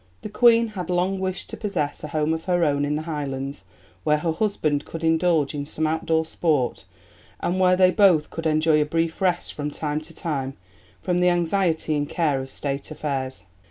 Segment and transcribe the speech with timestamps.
[0.23, 3.65] The Queen had long wished to possess a home of her own in the Highlands
[4.03, 6.85] where her husband could indulge in some outdoor sport,
[7.39, 10.57] and where they both could enjoy a brief rest, from time to time,
[11.03, 13.43] from the anxiety and care of State affairs.